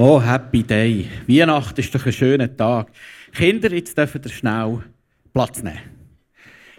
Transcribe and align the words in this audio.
Oh, 0.00 0.22
Happy 0.22 0.62
Day. 0.62 1.10
Weihnachten 1.26 1.80
ist 1.80 1.92
doch 1.92 2.06
ein 2.06 2.12
schöner 2.12 2.56
Tag. 2.56 2.92
Kinder, 3.32 3.72
jetzt 3.72 3.98
dürfen 3.98 4.20
ihr 4.24 4.30
schnell 4.30 4.84
Platz 5.32 5.60
nehmen. 5.60 5.80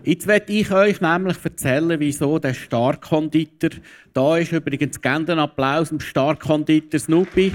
Jetzt 0.05 0.25
werde 0.25 0.53
ich 0.53 0.71
euch 0.71 1.01
nämlich 1.01 1.35
erzählen, 1.43 1.99
wieso 1.99 2.39
der 2.39 2.53
Starkonditor 2.53 3.71
da 4.13 4.37
ist. 4.37 4.53
Übrigens, 4.53 5.01
gerne 5.01 5.29
einen 5.33 5.39
Applaus 5.41 5.89
dem 5.89 5.99
Starkonditor 5.99 6.97
Snoopy. 6.97 7.53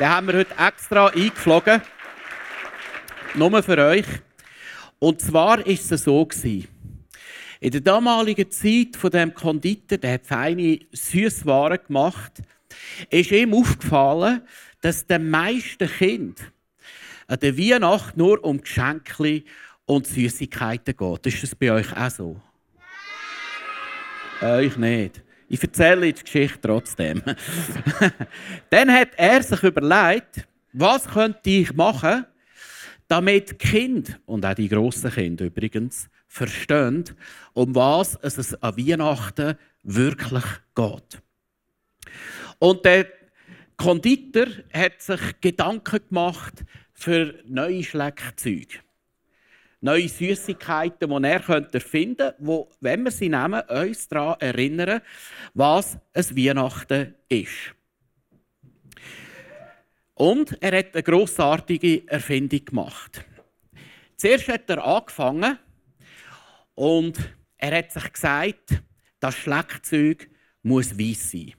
Den 0.00 0.08
haben 0.08 0.26
wir 0.26 0.38
heute 0.38 0.54
extra 0.58 1.06
eingeflogen. 1.06 1.82
Nur 3.36 3.62
für 3.62 3.78
euch. 3.78 4.06
Und 4.98 5.20
zwar 5.20 5.58
war 5.58 5.66
es 5.68 5.88
so 5.90 6.26
gewesen. 6.26 6.66
In 7.60 7.70
der 7.70 7.82
damaligen 7.82 8.50
Zeit 8.50 8.96
von 8.96 9.12
dem 9.12 9.32
Konditor, 9.32 9.96
der 9.96 10.14
hat 10.14 10.26
feine 10.26 10.80
Süßwaren 10.90 11.78
gemacht 11.86 12.42
ist 13.10 13.30
ihm 13.30 13.54
aufgefallen, 13.54 14.42
dass 14.80 15.06
den 15.06 15.30
meisten 15.30 15.88
Kind 15.88 16.52
an 17.26 17.40
der 17.40 17.56
Weihnacht 17.58 18.16
nur 18.16 18.42
um 18.44 18.60
Geschenke 18.60 19.42
und 19.84 20.06
Süßigkeiten 20.06 20.96
geht. 20.96 21.26
Ist 21.26 21.42
das 21.42 21.54
bei 21.54 21.72
euch 21.72 21.96
auch 21.96 22.10
so? 22.10 22.40
Nein. 24.40 24.50
Euch 24.50 24.76
nicht. 24.76 25.22
Ich 25.48 25.62
erzähle 25.62 26.12
die 26.12 26.22
Geschichte 26.22 26.60
trotzdem. 26.60 27.22
Dann 28.70 28.92
hat 28.92 29.10
er 29.16 29.42
sich 29.42 29.62
überlegt, 29.62 30.46
was 30.72 31.04
könnte 31.04 31.50
ich 31.50 31.72
machen, 31.72 32.26
damit 33.08 33.58
Kinder, 33.58 34.14
und 34.26 34.44
auch 34.44 34.54
die 34.54 34.68
grossen 34.68 35.12
Kinder 35.12 35.44
übrigens, 35.44 36.08
verstehen, 36.26 37.04
um 37.52 37.74
was 37.74 38.18
es 38.22 38.54
an 38.60 38.76
Weihnachten 38.76 39.56
wirklich 39.84 40.44
geht. 40.74 41.22
Und 42.58 42.84
der 42.84 43.06
Konditor 43.76 44.46
hat 44.72 45.02
sich 45.02 45.20
Gedanken 45.40 46.00
gemacht 46.08 46.64
für 46.94 47.34
neue 47.44 47.84
Schleckzeuge. 47.84 48.78
Neue 49.82 50.08
Süßigkeiten, 50.08 51.10
die 51.10 51.28
er 51.28 51.48
erfinden 51.72 51.80
könnte, 51.80 52.36
die, 52.38 52.64
wenn 52.80 53.04
wir 53.04 53.10
sie 53.10 53.28
nehmen, 53.28 53.60
uns 53.68 54.08
daran 54.08 54.40
erinnern, 54.40 55.02
was 55.52 55.98
ein 56.14 56.36
Weihnachten 56.36 57.14
ist. 57.28 57.74
Und 60.14 60.56
er 60.62 60.78
hat 60.78 60.94
eine 60.94 61.02
grossartige 61.02 62.08
Erfindung 62.08 62.64
gemacht. 62.64 63.22
Zuerst 64.16 64.48
hat 64.48 64.70
er 64.70 64.82
angefangen 64.82 65.58
und 66.74 67.18
er 67.58 67.76
hat 67.76 67.92
sich 67.92 68.12
gesagt, 68.12 68.82
das 69.20 69.34
Schleckzeug 69.34 70.30
muss 70.62 70.98
weiß 70.98 71.32
sein. 71.32 71.52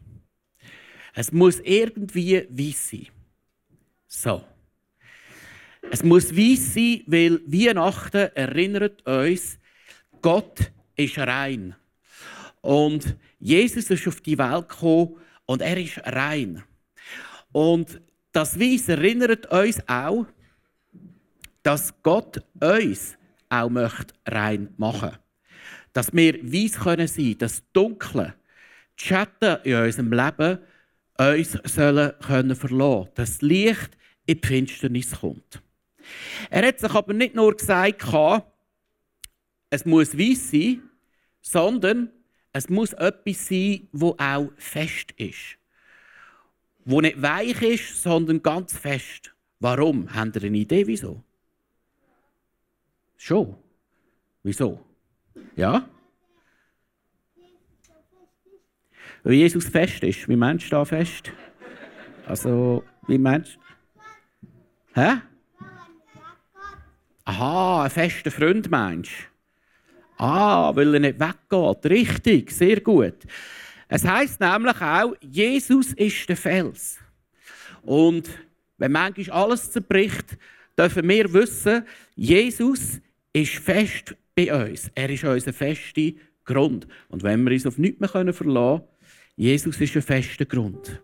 Es 1.19 1.31
muss 1.31 1.59
irgendwie 1.61 2.45
weiss 2.47 2.91
sein. 2.91 3.07
So. 4.05 4.45
Es 5.89 6.03
muss 6.03 6.31
weiss 6.31 6.75
sein, 6.75 7.01
weil 7.07 7.41
Weihnachten 7.47 8.29
erinnert 8.35 9.03
uns, 9.07 9.57
Gott 10.22 10.72
ist 10.95 11.17
rein. 11.17 11.75
Und 12.61 13.16
Jesus 13.39 13.89
ist 13.89 14.07
auf 14.07 14.22
die 14.22 14.38
Welt 14.38 14.69
gekommen 14.69 15.16
und 15.47 15.63
er 15.63 15.78
ist 15.78 15.97
rein. 16.05 16.63
Und 17.51 17.99
das 18.31 18.59
Weiss 18.59 18.88
erinnert 18.88 19.51
uns 19.51 19.81
auch, 19.88 20.28
dass 21.63 21.95
Gott 22.03 22.44
uns 22.61 23.17
auch 23.49 23.72
möchte 23.72 24.13
rein 24.28 24.69
machen 24.78 25.17
Dass 25.94 26.13
wir 26.13 26.35
weiss 26.44 26.73
können 26.73 27.07
sein, 27.07 27.39
dass 27.39 27.63
Dunkle, 27.73 28.35
die 28.99 29.05
Schatten 29.05 29.63
in 29.63 29.78
unserem 29.78 30.13
Leben 30.13 30.59
uns 31.17 31.57
sollen 31.63 32.13
können 32.19 32.55
verlassen 32.55 33.09
dass 33.16 33.33
das 33.33 33.41
Licht 33.41 33.97
in 34.25 34.41
die 34.41 34.47
Finsternis 34.47 35.19
kommt. 35.19 35.61
Er 36.50 36.67
hat 36.67 36.79
sich 36.79 36.91
aber 36.91 37.13
nicht 37.13 37.35
nur 37.35 37.55
gesagt, 37.55 38.05
es 39.69 39.85
muss 39.85 40.17
weiß 40.17 40.51
sein, 40.51 40.83
sondern 41.41 42.09
es 42.53 42.69
muss 42.69 42.94
etwas 42.94 43.47
sein, 43.47 43.88
wo 43.91 44.16
auch 44.17 44.51
fest 44.57 45.11
ist. 45.17 45.57
Wo 46.85 47.01
nicht 47.01 47.22
weich 47.22 47.61
ist, 47.61 48.01
sondern 48.01 48.41
ganz 48.41 48.78
fest. 48.78 49.34
Warum? 49.59 50.13
Habt 50.13 50.38
ihr 50.38 50.44
eine 50.44 50.57
Idee, 50.57 50.88
wieso? 50.88 51.22
Schon. 53.17 53.55
Wieso? 54.44 54.79
Ja? 55.55 55.89
Weil 59.27 59.33
Jesus 59.33 59.67
fest 59.67 60.01
ist. 60.03 60.29
Wie 60.29 60.38
meinst 60.38 60.67
du 60.67 60.69
da 60.69 60.85
fest? 60.85 61.33
Also, 62.25 62.85
wie 63.09 63.17
meinst 63.17 63.57
du? 63.57 65.01
Hä? 65.01 65.17
Aha, 67.25 67.83
ein 67.83 67.89
fester 67.89 68.31
Freund 68.31 68.71
meinst? 68.71 69.11
Ah, 70.17 70.73
weil 70.73 70.93
er 70.93 71.01
nicht 71.01 71.19
weggeht. 71.19 71.91
Richtig, 71.91 72.51
sehr 72.51 72.79
gut. 72.79 73.16
Es 73.89 74.05
heißt 74.05 74.39
nämlich 74.39 74.79
auch, 74.81 75.13
Jesus 75.19 75.91
ist 75.91 76.29
der 76.29 76.37
Fels. 76.37 76.97
Und 77.81 78.29
wenn 78.77 78.93
manchmal 78.93 79.43
alles 79.43 79.69
zerbricht, 79.71 80.37
dürfen 80.79 81.05
wir 81.05 81.33
wissen, 81.33 81.83
Jesus 82.16 83.01
ist 83.33 83.55
fest 83.55 84.16
bei 84.33 84.53
uns. 84.53 84.89
Er 84.95 85.09
ist 85.09 85.25
unser 85.25 85.51
fester 85.51 86.13
Grund. 86.45 86.87
Und 87.09 87.23
wenn 87.23 87.43
wir 87.43 87.51
uns 87.51 87.67
auf 87.67 87.77
nichts 87.77 87.99
mehr 87.99 88.07
verlassen 88.07 88.37
können, 88.45 88.97
Jesus 89.37 89.79
ist 89.79 89.95
ein 89.95 90.01
fester 90.01 90.45
Grund. 90.45 90.99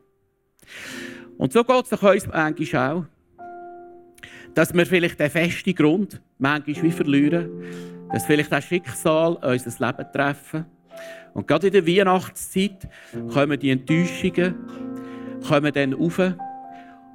Und 1.37 1.53
so 1.53 1.63
geht 1.63 1.85
es 1.91 2.01
uns 2.01 2.27
manchmal 2.27 2.91
auch, 2.91 3.05
dass 4.55 4.73
wir 4.73 4.85
vielleicht 4.87 5.19
den 5.19 5.29
festen 5.29 5.75
Grund 5.75 6.19
manchmal 6.39 6.83
wie 6.83 6.91
verlieren, 6.91 7.49
dass 8.11 8.25
vielleicht 8.25 8.51
das 8.51 8.63
Schicksal 8.63 9.35
unser 9.35 9.85
Leben 9.85 10.11
treffen. 10.11 10.65
Und 11.35 11.47
gerade 11.47 11.67
in 11.67 11.73
der 11.73 11.85
Weihnachtszeit 11.85 12.89
kommen 13.31 13.59
die 13.59 13.69
Enttäuschungen, 13.69 14.55
kommen 15.47 15.71
dann 15.71 15.93
auf. 15.93 16.19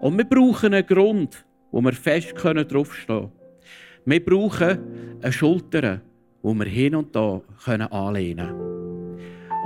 Und 0.00 0.18
wir 0.18 0.24
brauchen 0.24 0.72
einen 0.72 0.86
Grund, 0.86 1.44
wo 1.72 1.80
wir 1.80 1.92
fest 1.92 2.34
draufstehen 2.36 3.06
können. 3.06 3.32
Wir 4.04 4.24
brauchen 4.24 5.18
eine 5.20 5.32
Schulter, 5.32 6.00
wo 6.42 6.54
wir 6.54 6.66
hin 6.66 6.94
und 6.94 7.14
da 7.14 7.40
anlehnen 7.90 8.48
können. 8.48 8.77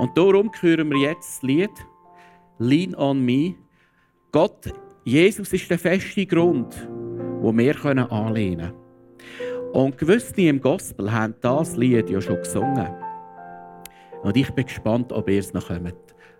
Und 0.03 0.17
darum 0.17 0.51
hören 0.59 0.89
wir 0.91 0.97
jetzt 0.97 1.37
das 1.37 1.43
Lied 1.43 1.71
Lean 2.59 2.93
on 2.93 3.23
Me. 3.23 3.55
Gott, 4.33 4.73
Jesus 5.05 5.53
ist 5.53 5.69
der 5.69 5.79
feste 5.79 6.25
Grund, 6.25 6.75
wo 7.39 7.55
wir 7.55 7.85
anlehnen 8.11 8.73
können. 8.73 9.71
Und 9.71 9.97
gewisse 9.97 10.41
im 10.41 10.59
Gospel 10.59 11.09
haben 11.09 11.35
das 11.39 11.77
Lied 11.77 12.09
ja 12.09 12.19
schon 12.19 12.35
gesungen. 12.35 12.93
Und 14.23 14.35
ich 14.35 14.51
bin 14.51 14.65
gespannt, 14.65 15.13
ob 15.13 15.29
ihr 15.29 15.39
es 15.39 15.53
noch 15.53 15.69
kommt. 15.69 15.95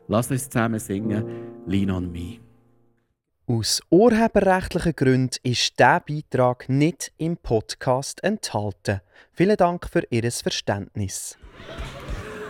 Lass 0.10 0.30
uns 0.30 0.50
zusammen 0.50 0.80
singen 0.80 1.24
Lean 1.66 1.90
on 1.90 2.12
Me. 2.12 2.40
Aus 3.48 3.82
urheberrechtlichen 3.90 4.94
Gründen 4.94 5.38
ist 5.42 5.80
dieser 5.80 6.02
Beitrag 6.02 6.68
nicht 6.68 7.14
im 7.18 7.38
Podcast 7.38 8.22
enthalten. 8.26 9.00
Vielen 9.32 9.56
Dank 9.56 9.88
für 9.88 10.04
Ihr 10.10 10.30
Verständnis. 10.30 11.38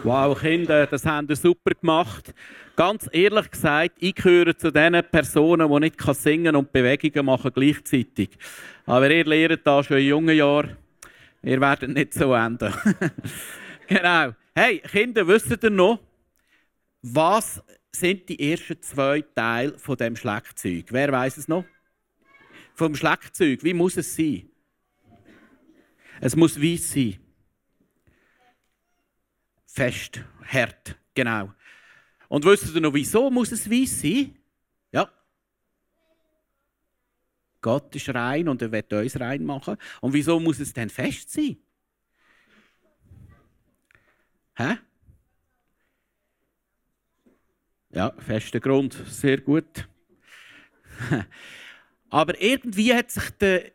Wow, 0.03 0.37
Kinder, 0.37 0.85
das 0.85 1.05
haben 1.05 1.29
ihr 1.29 1.35
super 1.37 1.71
gemacht. 1.79 2.33
Ganz 2.75 3.07
ehrlich 3.13 3.49
gesagt, 3.49 3.95
ich 3.99 4.13
gehöre 4.15 4.57
zu 4.57 4.69
den 4.69 5.01
Personen, 5.09 5.71
die 5.71 5.79
nicht 5.79 6.01
singen 6.15 6.57
und 6.57 6.73
Bewegungen 6.73 7.25
machen 7.25 7.51
gleichzeitig. 7.55 8.31
Aber 8.85 9.09
ihr 9.09 9.23
lernt 9.23 9.65
da 9.65 9.81
schon 9.81 9.99
in 9.99 10.07
jungen 10.07 10.35
Jahren, 10.35 10.75
ihr 11.41 11.61
werdet 11.61 11.89
nicht 11.91 12.13
so 12.13 12.33
enden. 12.33 12.73
genau. 13.87 14.33
Hey, 14.53 14.79
Kinder, 14.79 15.25
wisst 15.25 15.63
ihr 15.63 15.69
noch, 15.69 15.99
was 17.01 17.63
sind 17.89 18.27
die 18.27 18.51
ersten 18.51 18.81
zwei 18.81 19.21
Teile 19.21 19.79
von 19.79 19.95
dem 19.95 20.17
Schlagzeug? 20.17 20.87
Wer 20.89 21.13
weiß 21.13 21.37
es 21.37 21.47
noch? 21.47 21.63
Vom 22.75 22.93
Schlagzeug, 22.93 23.63
wie 23.63 23.73
muss 23.73 23.95
es 23.95 24.13
sein? 24.13 24.49
Es 26.19 26.35
muss 26.35 26.61
weiß 26.61 26.91
sein. 26.91 27.22
Fest, 29.73 30.21
hart, 30.45 30.95
genau. 31.15 31.51
Und 32.29 32.45
wisst 32.45 32.75
ihr 32.75 32.79
noch, 32.79 32.93
wieso 32.93 33.31
muss 33.31 33.51
es 33.51 33.67
weiß 33.67 34.01
sein? 34.01 34.37
Ja. 34.91 35.11
Gott 37.59 37.95
ist 37.95 38.07
rein 38.09 38.47
und 38.49 38.61
er 38.61 38.71
wird 38.71 38.93
uns 38.93 39.19
rein 39.19 39.43
machen. 39.43 39.77
Und 39.99 40.13
wieso 40.13 40.39
muss 40.39 40.59
es 40.59 40.73
denn 40.73 40.91
fest 40.91 41.31
sein? 41.31 41.57
Hä? 44.57 44.77
Ja, 47.89 48.13
fester 48.19 48.59
Grund, 48.59 48.93
sehr 49.07 49.41
gut. 49.41 49.89
Aber 52.11 52.39
irgendwie 52.39 52.93
hat 52.93 53.09
sich 53.09 53.31
der 53.31 53.71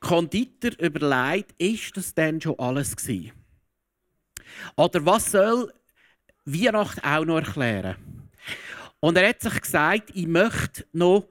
Konditor 0.00 0.72
überlegt, 0.78 1.54
ist 1.56 1.96
das 1.96 2.12
denn 2.12 2.42
schon 2.42 2.58
alles 2.58 2.94
gewesen? 2.94 3.41
Oder 4.76 5.04
was 5.04 5.30
soll 5.30 5.72
Weihnachten 6.44 7.04
auch 7.04 7.24
noch 7.24 7.36
erklären? 7.36 7.96
Und 9.00 9.16
er 9.16 9.28
hat 9.28 9.40
sich 9.40 9.60
gesagt, 9.60 10.10
ich 10.14 10.26
möchte 10.26 10.86
noch 10.92 11.28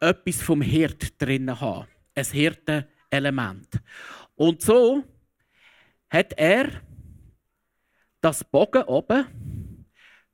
etwas 0.00 0.42
vom 0.42 0.60
Hirt 0.60 1.20
drin 1.20 1.60
haben. 1.60 1.86
Ein 2.14 2.24
Hirtenelement. 2.24 3.80
Und 4.34 4.60
so 4.60 5.04
hat 6.10 6.32
er 6.36 6.82
das 8.20 8.44
Bogen 8.44 8.82
oben, 8.84 9.86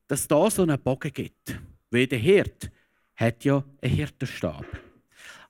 dass 0.07 0.27
da 0.27 0.51
so 0.51 0.63
einen 0.63 0.81
Bogen 0.81 1.13
gibt. 1.13 1.61
Weil 1.91 2.07
der 2.07 2.19
Hirt 2.19 2.71
hat 3.17 3.45
ja 3.45 3.63
einen 3.83 3.95
Hirtenstab. 3.95 4.65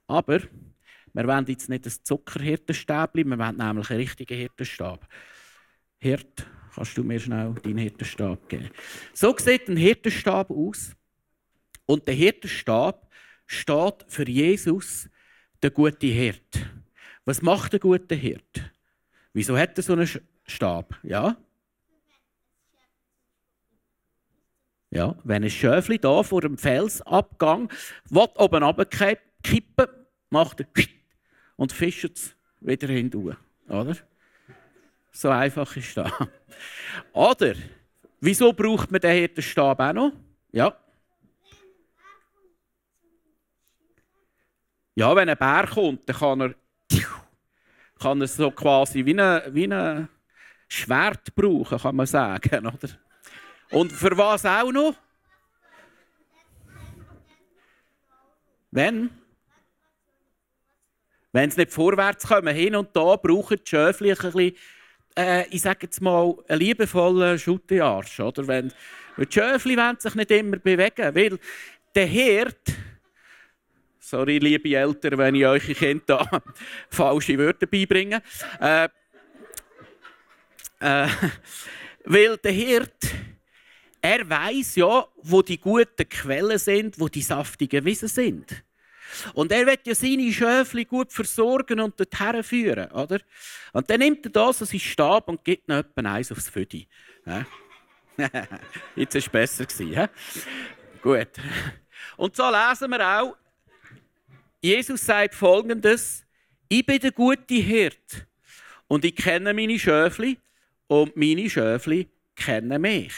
Aber 0.06 0.40
wir 1.12 1.26
wollen 1.26 1.46
jetzt 1.46 1.68
nicht 1.68 1.86
ein 1.86 1.92
Zuckerhirtenstäbli, 2.02 3.24
wir 3.24 3.38
wollen 3.38 3.56
nämlich 3.56 3.90
einen 3.90 4.00
richtigen 4.00 4.36
Hirtenstab. 4.36 5.06
Hirt, 5.98 6.46
kannst 6.78 6.96
du 6.96 7.02
mir 7.02 7.18
schnell 7.18 7.54
deinen 7.54 7.78
Hirtenstab 7.78 8.48
geben? 8.48 8.70
So 9.12 9.36
sieht 9.36 9.68
ein 9.68 9.76
Hirtenstab 9.76 10.48
aus. 10.50 10.94
Und 11.86 12.06
der 12.06 12.14
Hirtenstab 12.14 13.10
steht 13.46 14.04
für 14.06 14.28
Jesus, 14.28 15.08
der 15.60 15.72
gute 15.72 16.06
Hirt. 16.06 16.70
Was 17.24 17.42
macht 17.42 17.72
der 17.72 17.80
gute 17.80 18.14
Hirt? 18.14 18.72
Wieso 19.32 19.58
hat 19.58 19.76
er 19.76 19.82
so 19.82 19.94
einen 19.94 20.08
Stab? 20.46 20.94
Ja? 21.02 21.36
Ja, 24.90 25.18
wenn 25.24 25.42
ein 25.42 25.50
Schöfli 25.50 25.98
da 25.98 26.22
vor 26.22 26.42
dem 26.42 26.56
Felsabgang 26.56 27.72
oben 28.10 28.62
runterkippen 28.62 29.86
macht 30.30 30.60
er 30.60 30.66
und 31.56 31.72
fischt 31.72 32.04
es 32.14 32.36
wieder 32.60 32.86
hinten. 32.86 33.36
Oder? 33.68 33.96
So 35.10 35.30
einfach 35.30 35.74
ist 35.76 35.96
das. 35.96 36.10
Oder, 37.12 37.54
wieso 38.20 38.52
braucht 38.52 38.90
man 38.90 39.00
den 39.00 39.12
Hirtenstab 39.12 39.80
auch 39.80 39.92
noch? 39.92 40.12
Ja. 40.52 40.76
Ja, 44.94 45.14
wenn 45.14 45.28
ein 45.28 45.36
Bär 45.36 45.66
kommt, 45.72 46.08
dann 46.08 46.16
kann 46.16 46.40
er, 46.40 46.54
kann 48.00 48.20
er 48.20 48.26
so 48.26 48.50
quasi 48.50 49.04
wie 49.04 49.20
ein, 49.20 50.08
Schwert 50.68 51.34
brauchen, 51.34 51.78
kann 51.78 51.96
man 51.96 52.06
sagen. 52.06 52.66
Oder? 52.66 52.88
Und 53.70 53.90
für 53.90 54.16
was 54.16 54.44
auch 54.44 54.70
noch? 54.70 54.94
Wenn? 58.70 59.10
Wenn 61.32 61.50
sie 61.50 61.60
nicht 61.60 61.72
vorwärts 61.72 62.26
kommen, 62.26 62.54
hin 62.54 62.76
und 62.76 62.94
da 62.94 63.16
brauchen 63.16 63.56
die 63.56 63.68
Schöfli 63.68 64.12
ein 64.12 64.18
bisschen, 64.18 64.56
äh, 65.18 65.48
ich 65.48 65.62
sage 65.62 65.80
jetzt 65.82 66.00
mal, 66.00 66.34
einen 66.46 66.60
liebevollen 66.60 67.38
Schuttearsch. 67.38 68.20
Oder? 68.20 68.46
Wenn, 68.46 68.72
die 69.18 69.26
Schöfli 69.28 69.76
wollen 69.76 69.98
sich 69.98 70.14
nicht 70.14 70.30
immer 70.30 70.58
bewegen, 70.58 71.14
weil 71.14 71.38
der 71.94 72.06
Herd, 72.06 72.60
sorry 73.98 74.38
liebe 74.38 74.76
Eltern, 74.76 75.18
wenn 75.18 75.34
ich 75.34 75.46
euch 75.46 75.76
Kinder 75.76 76.28
da 76.30 76.42
falsche 76.90 77.36
Wörter 77.36 77.66
beibringe, 77.66 78.22
äh, 78.60 78.88
äh, 80.80 81.08
weil 82.04 82.36
der 82.36 82.52
Herd 82.52 82.94
er 84.00 84.30
weiß 84.30 84.76
ja, 84.76 85.06
wo 85.22 85.42
die 85.42 85.58
guten 85.58 86.08
Quellen 86.08 86.58
sind, 86.58 87.00
wo 87.00 87.08
die 87.08 87.20
saftigen 87.20 87.84
Wiesen 87.84 88.06
sind. 88.06 88.62
Und 89.34 89.52
er 89.52 89.66
wird 89.66 89.86
ja 89.86 89.94
seine 89.94 90.32
Schöfli 90.32 90.84
gut 90.84 91.12
versorgen 91.12 91.80
und 91.80 91.98
dorthin 91.98 92.42
führen, 92.42 92.90
oder? 92.92 93.20
Und 93.72 93.88
dann 93.88 94.00
nimmt 94.00 94.26
er 94.26 94.30
das 94.32 94.58
seinen 94.58 94.80
Stab 94.80 95.28
und 95.28 95.44
gibt 95.44 95.68
noch 95.68 95.78
etwa 95.78 96.12
eins 96.12 96.32
aufs 96.32 96.48
Füdi. 96.48 96.86
Jetzt 98.96 99.14
war 99.14 99.20
es 99.20 99.28
besser. 99.28 99.66
He? 99.78 100.06
Gut. 101.02 101.28
Und 102.16 102.34
so 102.34 102.44
lesen 102.50 102.90
wir 102.90 103.20
auch, 103.20 103.36
Jesus 104.60 105.04
sagt 105.04 105.34
folgendes: 105.34 106.24
Ich 106.68 106.84
bin 106.84 106.98
der 106.98 107.12
gute 107.12 107.54
Hirt 107.54 108.26
und 108.88 109.04
ich 109.04 109.14
kenne 109.14 109.54
meine 109.54 109.78
Schöfli 109.78 110.38
und 110.88 111.16
meine 111.16 111.48
Schöfli 111.48 112.08
kennen 112.34 112.80
mich. 112.80 113.14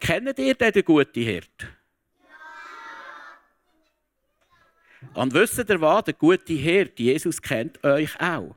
Kennt 0.00 0.38
ihr 0.38 0.54
den 0.54 0.84
guten 0.84 1.22
Hirt? 1.22 1.66
Und 5.12 5.34
wisst 5.34 5.58
ihr 5.58 5.80
was? 5.80 6.04
Der 6.04 6.14
gute 6.14 6.52
Hirt, 6.54 6.98
Jesus 6.98 7.40
kennt 7.40 7.82
euch 7.84 8.18
auch. 8.20 8.54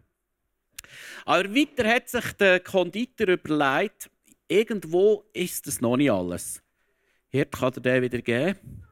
Aber 1.25 1.53
weiter 1.53 1.87
hat 1.87 2.09
sich 2.09 2.31
der 2.33 2.59
Konditor 2.61 3.27
überlegt, 3.27 4.09
irgendwo 4.47 5.25
ist 5.33 5.67
das 5.67 5.81
noch 5.81 5.97
nicht 5.97 6.11
alles. 6.11 6.61
Hirt 7.29 7.51
kann 7.51 7.73
er 7.75 7.81
den 7.81 8.01
wieder 8.03 8.21
geben. 8.21 8.83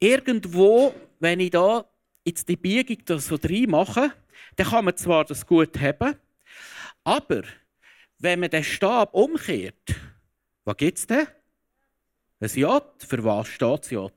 Irgendwo, 0.00 0.94
wenn 1.20 1.40
ich 1.40 1.50
da 1.50 1.84
jetzt 2.24 2.48
die 2.48 2.56
Biegung 2.56 3.18
so 3.20 3.36
drin 3.36 3.70
mache, 3.70 4.12
dann 4.56 4.66
kann 4.66 4.84
man 4.84 4.96
zwar 4.96 5.24
das 5.24 5.46
gut 5.46 5.80
haben, 5.80 6.16
aber 7.04 7.42
wenn 8.18 8.40
man 8.40 8.50
den 8.50 8.64
Stab 8.64 9.14
umkehrt, 9.14 9.94
was 10.64 10.76
gibt 10.76 10.98
es 10.98 11.06
denn? 11.06 11.26
Ein 12.40 12.48
J. 12.48 12.82
Für 13.06 13.24
was 13.24 13.48
steht 13.48 13.80
das 13.80 13.90
J? 13.90 14.12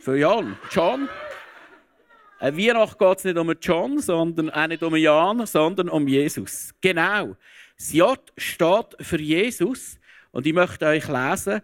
Für 0.00 0.16
Jan. 0.16 0.56
John. 0.70 1.08
Ein 2.38 2.56
Weihnacht 2.56 2.98
geht 3.00 3.18
es 3.18 3.24
nicht 3.24 3.36
um 3.36 3.52
John, 3.60 3.98
sondern 3.98 4.48
auch 4.48 4.66
nicht 4.68 4.82
um 4.84 4.94
Jan, 4.94 5.44
sondern 5.44 5.88
um 5.88 6.06
Jesus. 6.06 6.72
Genau. 6.80 7.36
Das 7.76 7.92
J 7.92 8.20
steht 8.36 8.96
für 9.00 9.20
Jesus. 9.20 9.98
Und 10.30 10.46
ich 10.46 10.52
möchte 10.52 10.86
euch 10.86 11.08
lesen, 11.08 11.62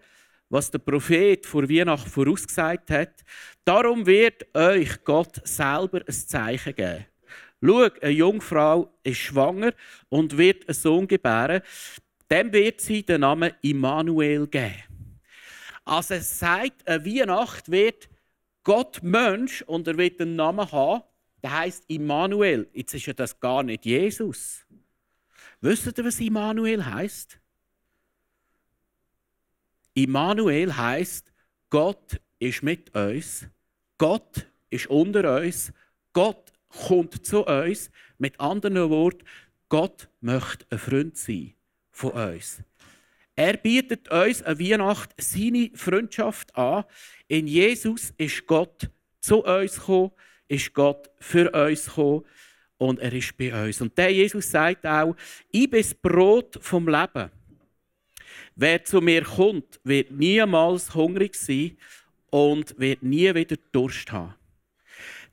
was 0.49 0.69
der 0.69 0.81
Prophet 0.81 1.47
vor 1.47 1.69
Weihnachten 1.69 2.11
vorausgesagt 2.11 2.91
hat. 2.91 3.25
Darum 3.65 4.05
wird 4.05 4.53
euch 4.53 5.05
Gott 5.05 5.41
selber 5.45 6.01
ein 6.05 6.13
Zeichen 6.13 6.75
geben. 6.75 7.07
Schau, 7.63 7.89
eine 8.03 8.11
Jungfrau 8.11 8.93
ist 9.05 9.19
schwanger 9.19 9.73
und 10.09 10.37
wird 10.37 10.69
einen 10.69 10.75
Sohn 10.75 11.07
gebären. 11.07 11.63
Dem 12.29 12.53
wird 12.53 12.81
sie 12.81 13.05
den 13.05 13.21
Namen 13.21 13.53
Immanuel 13.63 14.49
geben. 14.49 14.75
Also 15.85 16.15
es 16.15 16.39
sagt, 16.39 16.87
eine 16.87 17.05
Weihnacht 17.05 17.71
wird 17.71 18.09
Gott 18.65 19.03
Mensch 19.03 19.63
und 19.63 19.87
er 19.87 19.97
wird 19.97 20.21
einen 20.21 20.37
Namen 20.37 20.71
haben, 20.73 21.05
der 21.43 21.59
heißt 21.59 21.85
Immanuel. 21.89 22.69
Jetzt 22.73 22.95
ist 22.95 23.07
ja 23.07 23.13
das 23.13 23.39
gar 23.39 23.63
nicht 23.63 23.85
Jesus. 23.85 24.67
Wisst 25.61 25.99
ihr, 25.99 26.05
was 26.05 26.19
Immanuel 26.19 26.85
heißt? 26.85 27.39
Immanuel 29.95 30.77
heißt, 30.77 31.33
Gott 31.71 32.21
ist 32.39 32.63
mit 32.63 32.95
uns, 32.95 33.47
Gott 33.99 34.47
ist 34.71 34.89
unter 34.89 35.41
uns, 35.41 35.73
Gott 36.13 36.53
kommt 36.69 37.25
zu 37.25 37.47
uns. 37.47 37.91
Mit 38.19 38.41
anderen 38.41 38.91
Worten, 38.91 39.25
Gott 39.69 40.09
möchte 40.21 40.67
ein 40.71 40.79
Freund 40.79 41.17
sein 41.17 41.55
von 41.91 42.13
uns. 42.13 42.63
Er 43.37 43.57
bietet 43.57 44.09
uns 44.11 44.43
an 44.43 44.59
Weihnacht 44.59 45.11
seine 45.19 45.71
Freundschaft 45.75 46.55
an. 46.57 46.85
In 47.27 47.47
Jesus 47.47 48.15
ist 48.17 48.47
Gott 48.47 48.89
zu 49.21 49.45
uns 49.45 49.75
gekommen, 49.75 50.13
ist 50.47 50.73
Gott 50.73 51.11
für 51.19 51.51
uns 51.51 51.87
gekommen 51.87 52.25
und 52.79 53.01
er 53.01 53.13
ist 53.13 53.37
bei 53.37 53.67
uns. 53.67 53.81
Und 53.81 53.97
der 53.99 54.11
Jesus 54.11 54.51
sagt 54.51 54.87
auch, 54.87 55.17
ich 55.51 55.69
bin 55.69 55.81
das 55.81 55.95
Brot 55.95 56.59
vom 56.61 56.89
Leben. 56.89 57.31
Wer 58.55 58.85
zu 58.85 59.01
mir 59.01 59.23
kommt, 59.23 59.81
wird 59.83 60.13
niemals 60.13 60.95
hungrig 60.95 61.35
sein 61.35 61.77
und 62.31 62.79
wird 62.79 63.03
nie 63.03 63.35
wieder 63.35 63.57
Durst 63.73 64.13
haben. 64.13 64.35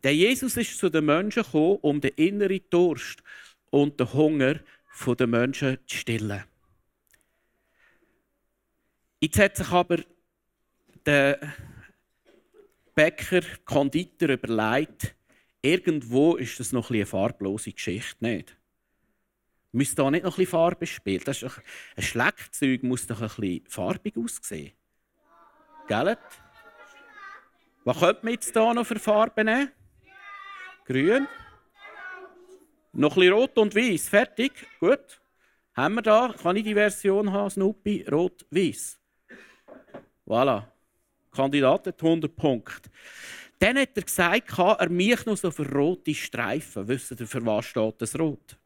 Der 0.04 0.16
Jesus 0.16 0.58
ist 0.58 0.80
zu 0.80 0.90
den 0.90 1.06
Menschen 1.06 1.44
gekommen, 1.44 1.78
um 1.82 2.02
den 2.02 2.14
inneren 2.16 2.62
Durst 2.72 3.22
und 3.70 4.00
den 4.00 4.12
Hunger 4.12 4.60
der 5.08 5.28
Menschen 5.28 5.78
zu 5.86 5.98
stillen. 5.98 6.44
Jetzt 9.24 9.38
hat 9.38 9.56
sich 9.56 9.70
aber 9.70 10.00
der 11.06 11.40
Bäcker, 12.96 13.42
Konditor 13.66 14.30
überlegt, 14.30 15.16
irgendwo 15.62 16.38
ist 16.38 16.60
das 16.60 16.72
noch 16.72 16.90
eine 16.90 17.06
farblose 17.06 17.72
Geschichte, 17.72 18.24
nicht? 18.26 18.58
Müsste 19.74 19.98
da 19.98 20.10
nicht 20.10 20.24
noch 20.24 20.34
ein 20.34 20.38
bisschen 20.38 20.52
Farbe 20.52 20.88
spielen? 20.88 21.22
Das 21.24 21.44
ist 21.44 21.62
ein 21.96 22.04
Schleckzeug 22.04 22.82
muss 22.82 23.06
doch 23.06 23.22
ein 23.22 23.28
bisschen 23.28 23.66
farbig 23.68 24.18
aussehen. 24.18 24.72
Gell? 25.88 26.18
Was 27.84 28.00
könnte 28.00 28.26
man 28.26 28.34
jetzt 28.34 28.52
hier 28.52 28.74
noch 28.74 28.86
für 28.88 29.00
Farben 29.00 29.46
nehmen? 29.46 29.72
Grün. 30.86 31.28
Noch 32.94 33.12
ein 33.12 33.20
bisschen 33.20 33.34
rot 33.34 33.58
und 33.60 33.76
weiß. 33.76 34.10
Fertig? 34.10 34.52
Gut. 34.80 35.22
Haben 35.76 35.94
wir 35.94 36.02
da? 36.02 36.34
Kann 36.42 36.56
ich 36.56 36.64
die 36.64 36.74
Version 36.74 37.32
haben, 37.32 37.52
Snoopy? 37.52 38.08
Rot-Weiß. 38.12 39.01
Voilà. 40.32 40.66
Kandidat 41.30 41.88
hat 41.88 42.02
100 42.02 42.34
Punkte. 42.34 42.90
Dann 43.60 43.78
hat 43.78 43.90
er 43.96 44.04
gesagt, 44.04 44.58
er 44.58 44.90
mich 44.90 45.26
noch 45.26 45.36
so 45.36 45.52
für 45.52 45.70
rote 45.70 46.16
Streifen. 46.16 46.88
Wisst 46.88 47.12
ihr, 47.12 47.28
für 47.28 47.46
was 47.46 47.66
steht 47.66 48.02
das 48.02 48.18
Rot? 48.18 48.58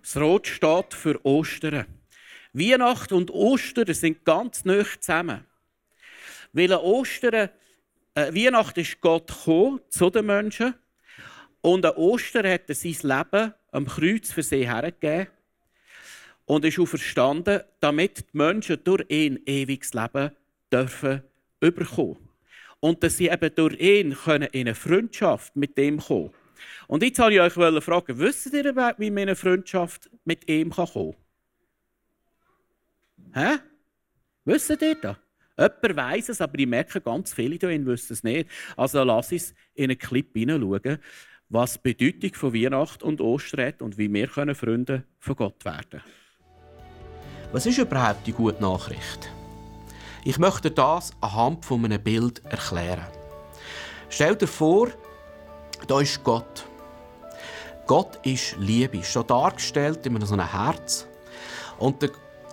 Das 0.00 0.16
Rot 0.16 0.46
steht 0.46 0.94
für 0.94 1.22
Ostern. 1.26 1.84
Weihnachten 2.54 3.12
und 3.12 3.30
Ostern 3.32 3.92
sind 3.92 4.24
ganz 4.24 4.64
nah 4.64 4.82
zusammen. 4.98 5.44
Weil 6.54 6.72
Ostern, 6.72 7.50
äh, 8.14 8.32
Weihnachten 8.32 8.80
ist 8.80 9.02
Gott 9.02 9.28
gekommen 9.28 9.80
zu 9.90 10.08
den 10.08 10.24
Menschen 10.24 10.74
und 11.60 11.84
an 11.84 11.96
Ostern 11.96 12.46
hat 12.46 12.68
er 12.68 12.74
sein 12.74 12.96
Leben 13.02 13.52
am 13.72 13.86
Kreuz 13.86 14.32
für 14.32 14.42
sie 14.42 14.66
hergegeben 14.66 15.33
und 16.46 16.64
ist 16.64 16.78
auferstanden, 16.78 17.62
damit 17.80 18.18
die 18.32 18.36
Menschen 18.36 18.82
durch 18.84 19.04
ihn 19.08 19.40
ewiges 19.46 19.94
Leben 19.94 20.30
dürfen 20.72 21.22
überkommen. 21.60 22.18
Und 22.80 23.02
dass 23.02 23.16
sie 23.16 23.28
eben 23.28 23.54
durch 23.54 23.80
ihn 23.80 24.14
können 24.14 24.48
in 24.52 24.68
eine 24.68 24.74
Freundschaft 24.74 25.56
mit 25.56 25.78
ihm 25.78 26.00
kommen 26.00 26.30
Und 26.86 27.02
jetzt 27.02 27.18
wollte 27.18 27.34
ich 27.36 27.40
euch 27.40 27.82
fragen, 27.82 28.18
wisst 28.18 28.52
ihr 28.52 28.64
überhaupt, 28.64 29.00
wie 29.00 29.10
man 29.10 29.22
in 29.22 29.28
eine 29.30 29.36
Freundschaft 29.36 30.10
mit 30.24 30.48
ihm 30.48 30.70
kommen 30.70 31.14
kann? 33.32 33.56
Hä? 33.56 33.58
Wisst 34.44 34.70
ihr 34.70 34.94
das? 34.96 35.16
Jemand 35.56 35.96
weiss 35.96 36.28
es, 36.28 36.40
aber 36.40 36.58
ich 36.58 36.66
merke, 36.66 37.00
ganz 37.00 37.32
viele 37.32 37.56
hier 37.56 37.86
wissen 37.86 38.12
es 38.12 38.22
nicht. 38.22 38.50
Also 38.76 39.02
lass 39.04 39.32
uns 39.32 39.54
in 39.74 39.84
einen 39.84 39.98
Clip 39.98 40.28
hineinschauen, 40.34 40.98
was 41.48 41.80
die 41.80 41.94
Bedeutung 41.94 42.34
von 42.34 42.54
Weihnachten 42.54 43.04
und 43.04 43.20
Ostern 43.20 43.66
hat 43.66 43.80
und 43.80 43.96
wie 43.96 44.12
wir 44.12 44.28
Freunde 44.28 45.04
von 45.18 45.36
Gott 45.36 45.64
werden 45.64 45.84
können. 45.90 46.23
Was 47.54 47.66
ist 47.66 47.78
überhaupt 47.78 48.26
die 48.26 48.32
gute 48.32 48.60
Nachricht? 48.60 49.30
Ich 50.24 50.40
möchte 50.40 50.72
das 50.72 51.12
anhand 51.20 51.64
von 51.64 51.84
einem 51.84 52.02
Bild 52.02 52.44
erklären. 52.46 53.06
Stell 54.08 54.34
dir 54.34 54.48
vor, 54.48 54.88
da 55.86 56.00
ist 56.00 56.24
Gott. 56.24 56.66
Gott 57.86 58.18
ist 58.24 58.56
Liebe, 58.58 59.04
schon 59.04 59.28
dargestellt 59.28 60.04
in 60.04 60.20
so 60.26 60.34
einem 60.34 60.50
Herz. 60.50 61.06
Und 61.78 62.02
der, 62.02 62.10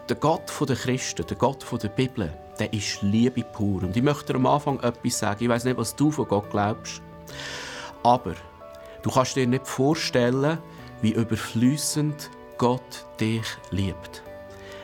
der 0.07 0.17
Gott 0.17 0.51
der 0.69 0.75
Christen, 0.75 1.25
der 1.25 1.35
Gott 1.35 1.65
der 1.81 1.89
Bibel, 1.89 2.31
der 2.59 2.71
ist 2.71 3.01
Liebe 3.01 3.41
pur. 3.41 3.81
Und 3.81 3.97
ich 3.97 4.03
möchte 4.03 4.35
am 4.35 4.45
Anfang 4.45 4.79
etwas 4.81 5.17
sagen. 5.17 5.43
Ich 5.43 5.49
weiß 5.49 5.63
nicht, 5.63 5.77
was 5.77 5.95
du 5.95 6.11
von 6.11 6.27
Gott 6.27 6.51
glaubst. 6.51 7.01
Aber 8.03 8.35
du 9.01 9.09
kannst 9.09 9.35
dir 9.35 9.47
nicht 9.47 9.65
vorstellen, 9.65 10.59
wie 11.01 11.13
überflüssend 11.13 12.29
Gott 12.59 13.07
dich 13.19 13.47
liebt. 13.71 14.21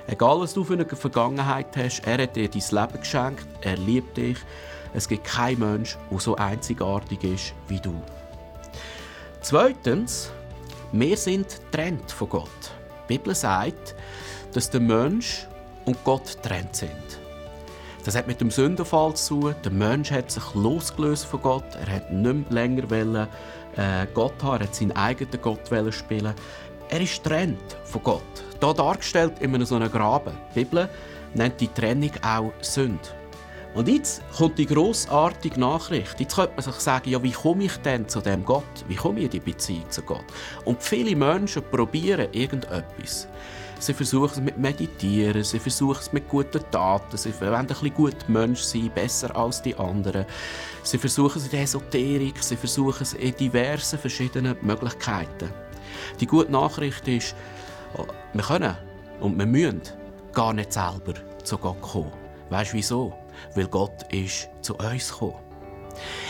Egal, 0.10 0.40
was 0.40 0.54
du 0.54 0.64
für 0.64 0.74
eine 0.74 0.86
Vergangenheit 0.86 1.76
hast, 1.76 2.08
er 2.08 2.24
hat 2.24 2.38
dir 2.38 2.50
dein 2.50 2.62
Leben 2.72 3.00
geschenkt, 3.02 3.48
er 3.60 3.76
liebt 3.76 4.16
dich. 4.16 4.38
Es 4.94 5.08
gibt 5.08 5.26
keinen 5.26 5.60
Mensch, 5.60 5.98
der 6.10 6.20
so 6.20 6.36
einzigartig 6.38 7.24
ist 7.26 7.54
wie 7.68 7.80
du. 7.80 8.02
Zweitens, 9.42 10.32
wir 10.94 11.18
sind 11.18 11.50
getrennt 11.50 12.10
von 12.10 12.30
Gott. 12.30 12.72
Die 13.04 13.18
Bibel 13.18 13.36
sagt, 13.36 13.96
dass 14.54 14.70
der 14.70 14.80
Mensch 14.80 15.46
und 15.84 16.02
Gott 16.06 16.38
getrennt 16.42 16.78
sind. 16.78 17.20
Das 18.06 18.16
hat 18.16 18.28
mit 18.28 18.40
dem 18.40 18.50
Sündenfall 18.50 19.14
zu 19.16 19.42
tun. 19.42 19.56
Der 19.66 19.72
Mensch 19.74 20.12
hat 20.12 20.32
sich 20.32 20.54
losgelöst 20.54 21.26
von 21.26 21.42
Gott. 21.42 21.66
Er 21.86 21.96
hat 21.98 22.14
nicht 22.14 22.50
länger 22.50 22.90
wollen, 22.90 23.28
äh, 23.76 24.08
Gott 24.14 24.42
haben. 24.42 24.62
Er 24.62 24.68
hat 24.68 24.76
seinen 24.76 24.96
eigenen 24.96 25.42
Gott 25.42 25.60
spielen. 25.94 26.34
Er 26.89 27.01
ist 27.01 27.22
getrennt 27.22 27.77
von 27.84 28.01
Gott. 28.01 28.24
Hier 28.62 28.74
dargestellt 28.74 29.34
in 29.41 29.53
einem 29.53 29.65
so 29.65 29.75
einem 29.75 29.91
Graben. 29.91 30.34
Die 30.56 30.63
Bibel 30.63 30.89
nennt 31.34 31.60
die 31.60 31.67
Trennung 31.67 32.12
auch 32.22 32.53
Sünde. 32.62 33.00
Und 33.75 33.89
jetzt 33.89 34.22
kommt 34.36 34.58
die 34.58 34.65
grossartige 34.65 35.60
Nachricht. 35.60 36.17
Jetzt 36.17 36.36
könnte 36.36 36.53
man 36.56 36.63
sich 36.63 36.75
sagen, 36.75 37.10
ja, 37.10 37.22
wie 37.22 37.32
komme 37.32 37.65
ich 37.65 37.75
denn 37.77 38.08
zu 38.08 38.22
dem 38.22 38.46
Gott? 38.46 38.63
Wie 38.88 38.96
komme 38.96 39.20
ich 39.20 39.25
in 39.25 39.32
die 39.32 39.39
Beziehung 39.41 39.89
zu 39.89 40.01
Gott? 40.01 40.24
Und 40.63 40.82
viele 40.82 41.15
Menschen 41.15 41.62
probieren 41.70 42.29
irgendetwas. 42.32 43.27
Sie 43.79 43.94
versuchen 43.94 44.32
es 44.32 44.41
mit 44.41 44.58
Meditieren, 44.58 45.44
sie 45.44 45.60
versuchen 45.60 46.00
es 46.00 46.12
mit 46.12 46.27
guten 46.27 46.63
Taten, 46.72 47.15
sie 47.15 47.39
wollen 47.39 47.53
ein 47.53 47.67
bisschen 47.67 47.94
gut 47.94 48.27
Mensch 48.27 48.62
sein, 48.62 48.89
besser 48.96 49.36
als 49.36 49.62
die 49.62 49.75
anderen. 49.75 50.25
Sie 50.82 50.98
versuchen 50.98 51.38
es 51.38 51.46
in 51.46 51.51
der 51.51 51.62
Esoterik, 51.62 52.41
sie 52.41 52.56
versuchen 52.56 53.03
es 53.03 53.13
in 53.13 53.36
diversen 53.36 54.00
verschiedenen 54.00 54.58
Möglichkeiten. 54.62 55.67
Die 56.20 56.28
gute 56.28 56.52
Nachricht 56.52 57.08
ist, 57.08 57.36
wir 58.34 58.44
können 58.44 58.76
und 59.20 59.38
wir 59.38 59.46
müssen 59.46 59.82
gar 60.34 60.54
nicht 60.54 60.74
selber 60.74 61.14
zu 61.44 61.58
Gott 61.58 61.82
kommen. 61.82 62.12
Weißt 62.50 62.74
du 62.74 62.78
wieso? 62.78 63.14
Weil 63.56 63.68
Gott 63.68 64.04
ist 64.12 64.50
zu 64.62 64.76
uns 64.76 65.12
gekommen. 65.12 65.36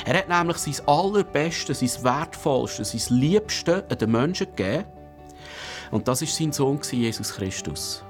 Er 0.05 0.19
hat 0.19 0.29
nämlich 0.29 0.57
sein 0.57 0.87
Allerbestes, 0.87 1.79
sein 1.79 2.03
Wertvollstes, 2.03 2.91
sein 2.91 3.17
Liebstes 3.17 3.83
an 3.89 3.97
den 3.97 4.11
Menschen 4.11 4.47
gegeben. 4.55 4.85
Und 5.91 6.07
das 6.07 6.21
ist 6.21 6.35
sein 6.35 6.51
Sohn, 6.51 6.79
Jesus 6.89 7.33
Christus. 7.33 8.03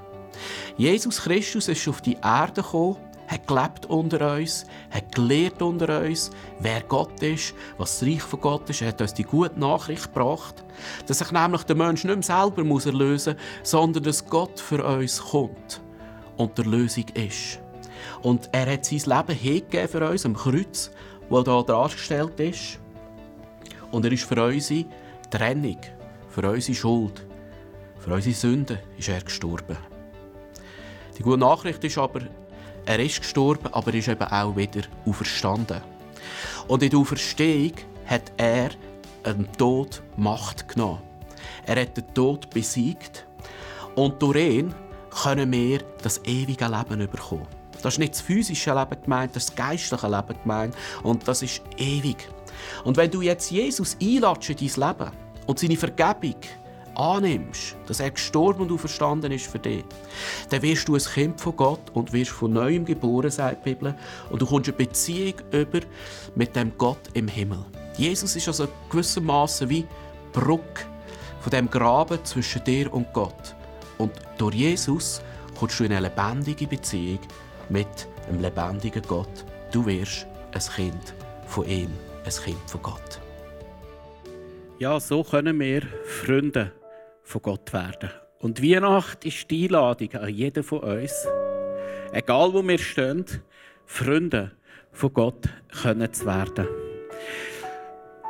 Jesus 0.78 1.22
Christus 1.22 1.68
ist 1.68 1.88
auf 1.88 2.02
die 2.02 2.18
Erde 2.24 2.62
gekommen, 2.62 2.98
hat 3.28 3.46
gelebt 3.46 3.86
unter 3.88 4.36
uns, 4.36 4.66
hat 4.90 5.14
gelehrt 5.14 5.62
unter 5.62 6.02
uns, 6.02 6.32
wer 6.60 6.82
Gott 6.82 7.22
ist, 7.22 7.54
was 7.78 8.00
das 8.00 8.08
Reich 8.08 8.22
von 8.22 8.40
Gott 8.40 8.70
ist. 8.70 8.82
Er 8.82 8.90
hat 8.90 9.02
uns 9.02 9.14
die 9.14 9.24
gute 9.24 9.60
Nachricht 9.60 10.14
gebracht, 10.14 10.64
dass 11.06 11.20
sich 11.20 11.32
nämlich 11.32 11.64
der 11.64 11.76
Mensch 11.76 12.04
nicht 12.04 12.16
mehr 12.16 12.24
selber 12.24 12.64
muss 12.64 12.86
erlösen 12.86 13.36
muss, 13.36 13.70
sondern 13.70 14.04
dass 14.04 14.26
Gott 14.26 14.60
für 14.60 14.84
uns 14.84 15.22
kommt 15.22 15.82
und 16.38 16.58
der 16.58 16.66
Lösung 16.66 17.06
ist. 17.14 17.60
Und 18.22 18.50
er 18.52 18.72
hat 18.72 18.86
sein 18.86 19.00
Leben 19.00 19.38
hingegeben 19.38 19.88
für 19.88 20.10
uns 20.10 20.26
am 20.26 20.36
Kreuz, 20.36 20.92
das 21.30 21.44
hier 21.44 21.64
dargestellt 21.64 22.40
ist. 22.40 22.80
Und 23.92 24.06
er 24.06 24.12
ist 24.12 24.24
für 24.24 24.42
unsere 24.44 24.86
Trennung, 25.30 25.78
für 26.30 26.50
unsere 26.50 26.76
Schuld, 26.76 27.26
für 28.00 28.14
unsere 28.14 28.36
Sünden 28.36 28.80
ist 28.98 29.10
er 29.10 29.22
gestorben. 29.22 29.78
Die 31.18 31.24
gute 31.24 31.40
Nachricht 31.40 31.84
ist 31.84 31.98
aber, 31.98 32.22
er 32.88 33.00
ist 33.00 33.20
gestorben, 33.20 33.68
aber 33.74 33.92
er 33.92 34.00
ist 34.00 34.08
eben 34.08 34.24
auch 34.24 34.56
wieder 34.56 34.82
auferstanden. 35.06 35.82
Und 36.68 36.82
in 36.84 36.90
der 36.90 37.00
Auferstehung 37.00 37.74
hat 38.06 38.32
er 38.38 38.70
dem 39.26 39.52
Tod 39.58 40.02
Macht 40.16 40.70
genommen. 40.70 41.02
Er 41.66 41.82
hat 41.82 41.98
den 41.98 42.14
Tod 42.14 42.50
besiegt 42.50 43.28
und 43.96 44.22
durch 44.22 44.38
ihn 44.38 44.74
können 45.10 45.52
wir 45.52 45.80
das 46.02 46.22
ewige 46.24 46.66
Leben 46.66 47.00
bekommen. 47.00 47.48
Das 47.82 47.96
ist 47.96 48.00
nicht 48.00 48.14
das 48.14 48.22
physische 48.22 48.74
Leben 48.74 49.02
gemeint, 49.02 49.36
das 49.36 49.44
ist 49.44 49.50
das 49.50 49.56
geistliche 49.56 50.08
Leben 50.08 50.42
gemeint 50.42 50.76
und 51.04 51.28
das 51.28 51.42
ist 51.42 51.62
ewig. 51.78 52.30
Und 52.86 52.96
wenn 52.96 53.12
du 53.12 53.22
jetzt 53.22 53.52
Jesus 53.52 53.98
einlatschst 54.02 54.62
in 54.62 54.70
dein 54.70 54.90
Leben 54.90 55.12
und 55.46 55.60
seine 55.60 55.76
Vergebung 55.76 56.40
annimmst, 56.98 57.78
dass 57.86 58.00
er 58.00 58.12
gestorben 58.12 58.64
und 58.64 58.72
auferstanden 58.72 59.32
ist 59.32 59.48
für 59.48 59.60
dich, 59.60 59.84
dann 60.50 60.62
wirst 60.62 60.88
du 60.88 60.96
ein 60.96 61.02
Kind 61.02 61.40
von 61.40 61.56
Gott 61.56 61.92
und 61.94 62.12
wirst 62.12 62.32
von 62.32 62.54
neuem 62.54 62.86
geboren, 62.86 63.30
sagt 63.30 63.66
die 63.66 63.74
Bibel, 63.74 63.96
und 64.30 64.42
du 64.42 64.46
kommst 64.46 64.70
eine 64.70 64.78
Beziehung 64.78 65.36
über 65.52 65.80
mit 66.36 66.56
dem 66.56 66.78
Gott 66.78 67.00
im 67.14 67.28
Himmel. 67.28 67.64
Jesus 67.98 68.36
ist 68.36 68.48
also 68.48 68.68
gewissermaßen 68.90 69.70
wie 69.70 69.86
Brücke 70.34 70.86
von 71.42 71.52
dem 71.52 71.70
Graben 71.70 72.24
zwischen 72.26 72.64
dir 72.64 72.92
und 72.94 73.12
Gott. 73.14 73.56
Und 73.98 74.12
durch 74.38 74.56
Jesus 74.56 75.22
kommst 75.58 75.80
du 75.80 75.86
in 75.86 75.94
eine 75.94 76.08
lebendige 76.08 76.68
Beziehung 76.68 77.20
mit 77.70 78.08
einem 78.28 78.42
lebendigen 78.42 79.02
Gott. 79.08 79.46
Du 79.72 79.86
wirst 79.86 80.28
ein 80.52 80.62
Kind 80.76 81.14
von 81.48 81.68
ihm, 81.68 81.92
ein 82.24 82.32
Kind 82.32 82.60
von 82.70 82.82
Gott. 82.82 83.20
Ja, 84.80 85.00
so 85.00 85.24
können 85.24 85.60
wir 85.60 85.82
Freunde 86.06 86.72
von 87.28 87.42
Gott 87.42 87.74
werden. 87.74 88.10
Und 88.40 88.64
Weihnacht 88.64 89.26
ist 89.26 89.52
die 89.52 89.66
Einladung 89.66 90.14
an 90.14 90.30
jeden 90.30 90.64
von 90.64 90.80
uns, 90.80 91.28
egal 92.14 92.54
wo 92.54 92.66
wir 92.66 92.78
stehen, 92.78 93.26
Freunde 93.86 94.52
von 94.94 95.14
Gott 95.14 95.50
können 95.82 96.12
zu 96.14 96.26
werden. 96.26 96.68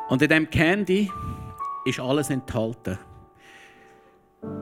Und 0.10 0.22
in 0.22 0.30
dem 0.30 0.50
Candy 0.50 1.12
ist 1.86 2.00
alles 2.00 2.32
enthalten. 2.32 2.98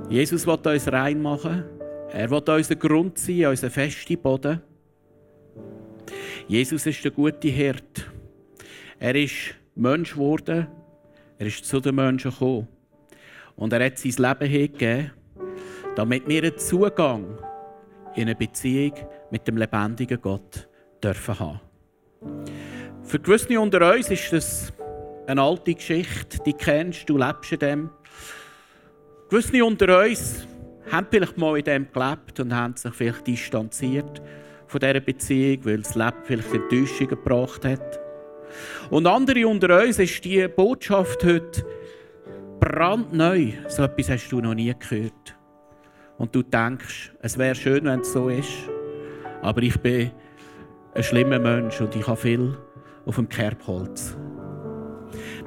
Jesus 0.10 0.46
will 0.46 0.60
uns 0.66 0.92
reinmachen. 0.92 1.64
Er 2.12 2.30
will 2.30 2.44
unser 2.46 2.76
Grund 2.76 3.18
sein, 3.18 3.46
unser 3.46 3.70
fester 3.70 4.18
Boden. 4.18 4.62
Jesus 6.48 6.86
ist 6.86 7.04
der 7.04 7.12
gute 7.12 7.48
Hirt. 7.48 8.12
Er 9.00 9.16
ist 9.16 9.56
Mensch 9.76 10.14
geworden. 10.14 10.68
Er 11.38 11.48
ist 11.48 11.66
zu 11.66 11.80
den 11.80 11.96
Menschen 11.96 12.32
gekommen. 12.32 12.68
Und 13.56 13.74
er 13.74 13.86
hat 13.86 13.98
sein 13.98 14.12
Leben 14.12 14.52
hingegeben, 14.52 15.12
damit 15.96 16.28
wir 16.28 16.44
einen 16.44 16.58
Zugang 16.58 17.38
in 18.16 18.24
eine 18.24 18.36
Beziehung 18.36 18.94
mit 19.32 19.48
dem 19.48 19.58
lebendigen 19.58 20.20
Gott 20.22 20.68
dürfen 21.04 21.40
haben. 21.40 21.62
Für 23.04 23.20
gewisse 23.20 23.60
unter 23.60 23.94
uns 23.94 24.10
ist 24.10 24.34
das 24.34 24.74
eine 25.28 25.42
alte 25.42 25.74
Geschichte, 25.74 26.40
die 26.46 26.54
kennst 26.54 27.10
du, 27.10 27.18
lebst 27.18 27.52
in 27.52 27.60
dem. 27.60 27.90
Gewisse 29.30 29.64
unter 29.64 30.04
uns 30.04 30.48
haben 30.92 31.08
vielleicht 31.10 31.38
mal 31.38 31.58
in 31.58 31.64
dem 31.64 31.88
gelebt 31.92 32.40
und 32.40 32.54
haben 32.54 32.76
sich 32.76 32.94
vielleicht 32.94 33.26
distanziert 33.28 34.22
von 34.68 34.80
dieser 34.80 35.00
Beziehung, 35.00 35.66
weil 35.66 35.82
das 35.82 35.96
Leben 35.96 36.18
vielleicht 36.24 36.54
Enttäuschung 36.54 37.08
gebracht 37.08 37.66
hat. 37.66 38.00
Und 38.90 39.08
andere 39.08 39.48
unter 39.48 39.84
uns 39.84 40.00
ist 40.00 40.24
die 40.24 40.48
Botschaft 40.48 41.24
heute 41.24 41.66
brandneu. 42.60 43.52
So 43.68 43.84
etwas 43.84 44.10
hast 44.10 44.30
du 44.30 44.42
noch 44.42 44.54
nie 44.54 44.74
gehört. 44.78 45.36
Und 46.18 46.34
du 46.34 46.44
denkst, 46.44 47.14
es 47.22 47.38
wäre 47.38 47.56
schön, 47.56 47.86
wenn 47.86 48.02
es 48.02 48.14
so 48.14 48.30
ist. 48.30 48.70
Aber 49.42 49.62
ich 49.62 49.78
bin 49.80 50.12
ein 50.94 51.04
schlimmer 51.04 51.40
Mensch 51.40 51.82
und 51.82 51.96
ich 51.96 52.08
habe 52.08 52.20
viel 52.20 52.58
auf 53.06 53.16
dem 53.16 53.28
Kerbholz. 53.28 54.18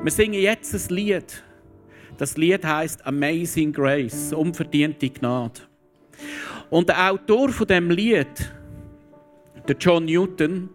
Wir 0.02 0.12
singen 0.12 0.40
jetzt 0.40 0.74
ein 0.74 0.94
Lied. 0.94 1.42
Das 2.18 2.36
Lied 2.36 2.64
heißt 2.64 3.06
Amazing 3.06 3.72
Grace, 3.72 4.32
unverdiente 4.32 5.08
Gnade. 5.08 5.60
Und 6.70 6.88
der 6.88 7.10
Autor 7.10 7.48
von 7.48 7.66
dem 7.66 7.90
Lied, 7.90 8.52
der 9.66 9.76
John 9.76 10.04
Newton, 10.04 10.68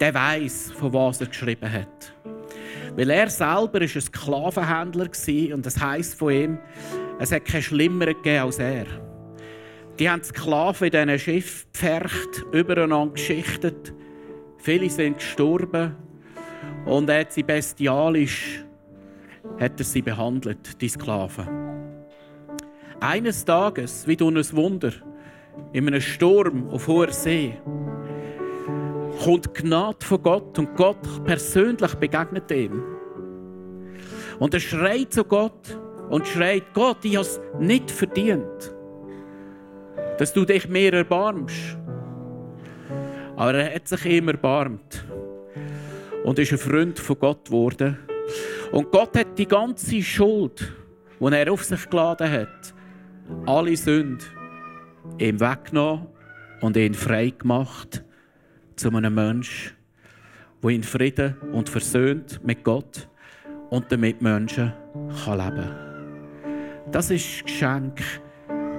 der 0.00 0.14
weiß, 0.14 0.72
von 0.72 0.92
was 0.92 1.20
er 1.20 1.28
geschrieben 1.28 1.72
hat. 1.72 2.14
Weil 2.98 3.10
er 3.10 3.30
selber 3.30 3.80
ist 3.80 3.94
ein 3.94 4.02
Sklavenhändler 4.02 5.06
war 5.06 5.54
und 5.54 5.64
das 5.64 5.80
heißt 5.80 6.16
von 6.16 6.32
ihm, 6.32 6.58
es 7.20 7.30
hat 7.30 7.44
keinen 7.44 7.62
Schlimmeren 7.62 8.14
gegeben 8.14 8.46
als 8.46 8.58
er. 8.58 8.86
Die 10.00 10.10
haben 10.10 10.24
Sklaven 10.24 10.88
in 10.88 11.06
diesen 11.06 11.18
Schiff 11.20 11.66
gepfercht, 11.72 12.44
übereinander 12.50 13.14
geschichtet. 13.14 13.94
Viele 14.56 14.90
sind 14.90 15.18
gestorben 15.18 15.94
und 16.86 17.08
er 17.08 17.20
hat 17.20 17.32
sie 17.32 17.44
bestialisch 17.44 18.64
hat 19.60 19.78
er 19.78 19.84
sie 19.84 20.02
behandelt, 20.02 20.80
die 20.80 20.88
Sklaven. 20.88 21.46
Eines 22.98 23.44
Tages, 23.44 24.08
wie 24.08 24.16
durch 24.16 24.34
ein 24.34 24.56
Wunder, 24.56 24.92
in 25.72 25.86
einem 25.86 26.00
Sturm 26.00 26.68
auf 26.68 26.88
hoher 26.88 27.12
See, 27.12 27.54
kommt 29.18 29.54
Gnade 29.54 30.04
von 30.04 30.22
Gott 30.22 30.58
und 30.58 30.76
Gott 30.76 31.24
persönlich 31.24 31.94
begegnet 31.94 32.50
ihm. 32.50 32.82
Und 34.38 34.54
er 34.54 34.60
schreit 34.60 35.12
zu 35.12 35.24
Gott 35.24 35.78
und 36.08 36.26
schreit, 36.26 36.62
Gott, 36.74 37.04
ich 37.04 37.16
habe 37.16 37.26
es 37.26 37.40
nicht 37.58 37.90
verdient, 37.90 38.74
dass 40.18 40.32
du 40.32 40.44
dich 40.44 40.68
mehr 40.68 40.92
erbarmst. 40.92 41.76
Aber 43.36 43.54
er 43.54 43.74
hat 43.74 43.88
sich 43.88 44.06
immer 44.06 44.32
erbarmt 44.32 45.04
und 46.24 46.38
ist 46.38 46.52
ein 46.52 46.58
Freund 46.58 46.98
von 46.98 47.18
Gott 47.18 47.46
geworden. 47.46 47.98
Und 48.72 48.90
Gott 48.90 49.16
hat 49.16 49.38
die 49.38 49.46
ganze 49.46 50.02
Schuld, 50.02 50.72
die 51.20 51.32
er 51.32 51.52
auf 51.52 51.64
sich 51.64 51.88
geladen 51.88 52.30
hat, 52.30 52.74
alle 53.46 53.76
Sünden, 53.76 54.24
ihm 55.18 55.40
weggenommen 55.40 56.06
und 56.60 56.76
ihn 56.76 56.94
frei 56.94 57.32
gemacht 57.36 58.04
zu 58.78 58.90
einem 58.90 59.14
Menschen, 59.14 59.72
der 60.62 60.70
in 60.70 60.82
Frieden 60.84 61.36
und 61.52 61.68
versöhnt 61.68 62.40
mit 62.44 62.62
Gott 62.62 63.08
und 63.70 63.90
damit 63.90 64.22
Menschen 64.22 64.72
kann 65.24 65.38
leben 65.38 65.68
Das 66.92 67.10
ist 67.10 67.42
das 67.42 67.44
Geschenk 67.44 68.00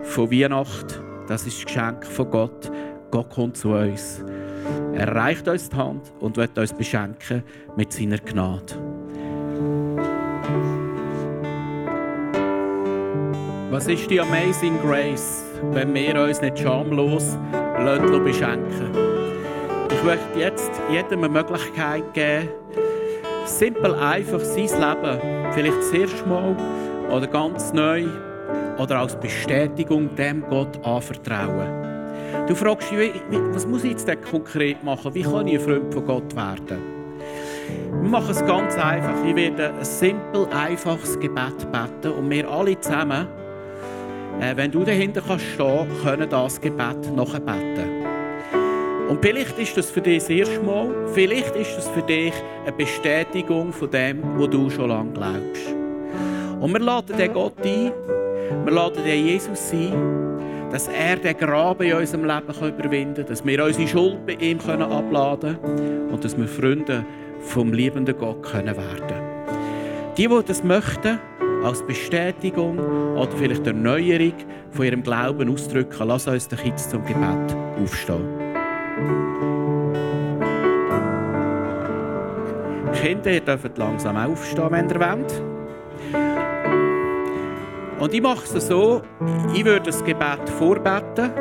von 0.04 0.32
Weihnachten. 0.32 1.04
Das 1.28 1.46
ist 1.46 1.58
das 1.58 1.66
Geschenk 1.66 2.06
von 2.06 2.32
Gott. 2.32 2.72
Gott 3.12 3.30
kommt 3.30 3.58
zu 3.58 3.72
uns. 3.72 4.24
Er 4.94 5.14
reicht 5.14 5.48
uns 5.48 5.70
die 5.70 5.76
Hand 5.76 6.14
und 6.22 6.38
wird 6.38 6.58
uns 6.58 6.74
beschenken 6.74 7.44
mit 7.76 7.92
seiner 7.92 8.20
Gnade. 8.20 8.74
Was 13.70 13.88
ist 13.88 14.10
die 14.10 14.20
Amazing 14.20 14.80
Grace, 14.82 15.44
wenn 15.72 15.94
wir 15.94 16.22
uns 16.22 16.42
nicht 16.42 16.58
schamlos 16.58 17.38
beschenken 18.24 19.19
Ich 20.00 20.06
möchte 20.06 20.40
jetzt 20.40 20.72
jedem 20.90 21.26
eine 21.26 21.28
Möglichkeit 21.28 22.14
geben, 22.14 22.48
simpel 23.44 23.94
einfach 23.96 24.40
sein 24.40 24.64
Leben, 24.64 25.52
vielleicht 25.52 25.78
das 25.78 25.92
erste 25.92 26.26
Mal 26.26 26.56
oder 27.12 27.28
ganz 27.28 27.74
neu 27.74 28.06
oder 28.78 29.00
als 29.00 29.18
Bestätigung 29.18 30.16
dem 30.16 30.46
Gott 30.50 30.80
anvertrauen. 30.86 32.48
Du 32.48 32.56
fragst 32.56 32.92
dich, 32.92 33.12
was 33.52 33.68
muss 33.68 33.84
ich 33.84 33.92
jetzt 33.92 34.08
denn 34.08 34.22
konkret 34.22 34.82
machen? 34.86 35.14
Wie 35.14 35.22
kann 35.22 35.46
ich 35.48 35.60
ein 35.60 35.66
Freund 35.66 35.94
von 35.94 36.06
Gott 36.06 36.34
werden? 36.34 36.82
Wir 38.02 38.10
machen 38.10 38.32
es 38.32 38.40
ganz 38.46 38.78
einfach. 38.78 39.26
Ich 39.26 39.36
werde 39.36 39.74
ein 39.74 39.84
simpel, 39.84 40.48
einfaches 40.54 41.20
Gebet 41.20 41.70
beten 41.74 42.14
und 42.18 42.30
wir 42.30 42.50
alle 42.50 42.80
zusammen, 42.80 43.28
äh, 44.40 44.56
wenn 44.56 44.72
du 44.72 44.86
dahinter 44.86 45.22
kannst 45.28 45.46
stehen, 45.46 45.88
können 46.02 46.30
das 46.30 46.62
Gebet 46.62 47.14
nachbeten. 47.14 47.99
Und 49.10 49.24
vielleicht 49.24 49.58
ist 49.58 49.76
das 49.76 49.90
für 49.90 50.02
dich 50.02 50.20
das 50.20 50.30
erste 50.30 50.60
Mal, 50.60 50.88
vielleicht 51.14 51.56
ist 51.56 51.76
das 51.76 51.88
für 51.90 52.04
dich 52.04 52.34
eine 52.62 52.72
Bestätigung 52.72 53.74
von 53.74 53.90
dem, 53.90 54.22
wo 54.38 54.46
du 54.46 54.70
schon 54.70 54.90
lange 54.90 55.12
glaubst. 55.14 55.74
Und 56.60 56.72
wir 56.72 56.80
laden 56.80 57.18
den 57.18 57.34
Gott 57.34 57.56
ein, 57.64 57.92
wir 58.66 58.72
laden 58.72 59.04
den 59.04 59.26
Jesus 59.26 59.74
ein, 59.74 60.70
dass 60.72 60.88
er 60.90 61.16
den 61.16 61.36
Graben 61.36 61.88
in 61.88 61.94
unserem 61.94 62.24
Leben 62.24 62.50
überwinden 62.50 63.16
kann, 63.16 63.26
dass 63.26 63.44
wir 63.44 63.66
unsere 63.66 63.88
Schuld 63.88 64.28
bei 64.28 64.34
ihm 64.34 64.60
abladen 64.60 65.58
können 65.60 66.10
und 66.12 66.24
dass 66.24 66.38
wir 66.38 66.48
Freunde 66.48 67.04
vom 67.40 67.74
liebenden 67.74 68.16
Gott 68.16 68.44
können 68.44 68.78
werden 68.78 69.24
Die, 70.18 70.28
die 70.28 70.44
das 70.46 70.64
möchten, 70.64 71.18
als 71.64 71.82
Bestätigung 71.82 72.78
oder 73.16 73.32
vielleicht 73.36 73.66
Erneuerung 73.66 74.34
von 74.70 74.86
ihrem 74.86 75.02
Glauben 75.02 75.52
ausdrücken, 75.52 76.08
lass 76.08 76.28
uns 76.28 76.48
doch 76.48 76.64
jetzt 76.64 76.92
zum 76.92 77.04
Gebet 77.06 77.56
aufstehen. 77.82 78.39
Kinder 83.02 83.32
ihr 83.32 83.42
dürft 83.42 83.78
langsam 83.78 84.18
aufstehen, 84.18 84.72
wenn 84.72 84.90
ihr 84.90 85.00
wollt. 85.00 85.44
Und 88.00 88.14
ich 88.14 88.22
mache 88.22 88.58
es 88.58 88.68
so, 88.68 89.02
ich 89.54 89.66
würde 89.66 89.88
das 89.88 90.04
Gebet 90.04 90.50
vorbeten 90.58 91.32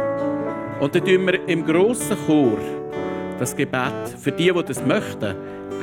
und 0.80 0.94
dann 0.94 1.04
tun 1.04 1.26
wir 1.26 1.48
im 1.48 1.64
grossen 1.64 2.16
Chor 2.26 2.58
das 3.38 3.54
Gebet 3.54 4.08
für 4.18 4.32
die, 4.32 4.52
die 4.52 4.64
das 4.64 4.84
möchten, 4.84 5.34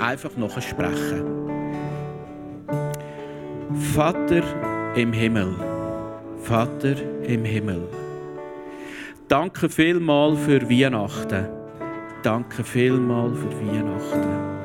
einfach 0.02 0.36
noch 0.36 0.60
sprechen. 0.62 1.24
Vater 3.94 4.44
im 4.96 5.14
Himmel, 5.14 5.56
Vater 6.42 6.96
im 7.24 7.46
Himmel, 7.46 7.88
danke 9.30 9.70
vielmal 9.70 10.36
für 10.36 10.70
Weihnachten. 10.70 11.48
Danke 12.26 12.64
vielmal 12.64 13.36
für 13.36 13.52
Weihnachten. 13.62 14.65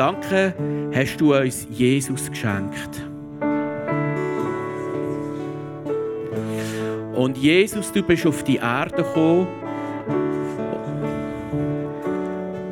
Danke, 0.00 0.54
hast 0.94 1.20
du 1.20 1.34
uns 1.34 1.66
Jesus 1.68 2.30
geschenkt. 2.30 3.06
Und 7.14 7.36
Jesus, 7.36 7.92
du 7.92 8.02
bist 8.02 8.26
auf 8.26 8.42
die 8.44 8.56
Erde 8.56 8.96
gekommen, 8.96 9.46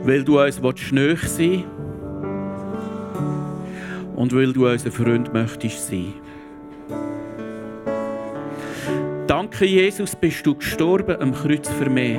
weil 0.04 0.24
du 0.24 0.40
uns 0.40 0.58
schnöch 0.76 1.22
sein 1.24 1.64
und 4.16 4.34
weil 4.34 4.54
du 4.54 4.66
unser 4.66 4.90
Freund 4.90 5.30
möchtest 5.34 5.86
sein. 5.86 6.14
Danke, 9.26 9.66
Jesus, 9.66 10.16
bist 10.16 10.46
du 10.46 10.54
gestorben 10.54 11.20
am 11.20 11.34
Kreuz 11.34 11.68
für 11.68 11.90
mich. 11.90 12.16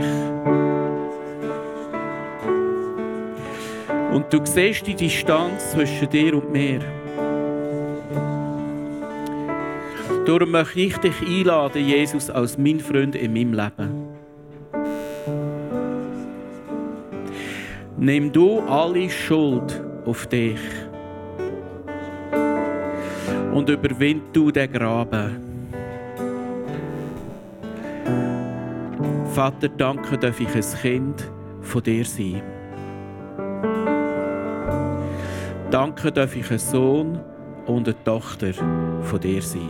Und 4.11 4.33
du 4.33 4.39
siehst 4.43 4.87
die 4.87 4.95
Distanz 4.95 5.71
zwischen 5.71 6.09
dir 6.09 6.33
und 6.35 6.51
mir. 6.51 6.79
Darum 10.25 10.51
möchte 10.51 10.79
ich 10.79 10.97
dich 10.97 11.21
einladen, 11.21 11.85
Jesus, 11.85 12.29
als 12.29 12.57
mein 12.57 12.79
Freund 12.79 13.15
in 13.15 13.33
meinem 13.33 13.53
Leben. 13.53 14.09
Nimm 17.97 18.31
du 18.31 18.59
alle 18.61 19.09
Schuld 19.09 19.83
auf 20.05 20.25
dich 20.27 20.59
und 23.53 23.69
überwind 23.69 24.23
du 24.33 24.51
den 24.51 24.71
Graben. 24.71 25.49
Vater, 29.33 29.69
danke, 29.69 30.17
darf 30.17 30.39
ich 30.39 30.55
ein 30.55 30.81
Kind 30.81 31.31
von 31.61 31.83
dir 31.83 32.05
sein. 32.05 32.58
Danke, 35.71 36.11
darf 36.11 36.35
ich 36.35 36.49
ein 36.49 36.57
Sohn 36.57 37.19
und 37.67 37.87
eine 37.87 38.03
Tochter 38.03 38.53
von 38.53 39.19
dir 39.19 39.41
sein. 39.41 39.69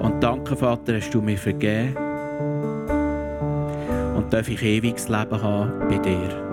Und 0.00 0.20
danke, 0.22 0.54
Vater, 0.54 0.96
hast 0.96 1.12
du 1.12 1.20
mir 1.20 1.36
vergeben 1.36 1.96
und 4.16 4.32
darf 4.32 4.48
ich 4.48 4.62
ewiges 4.62 5.08
Leben 5.08 5.42
haben 5.42 5.72
bei 5.88 5.98
dir. 5.98 6.44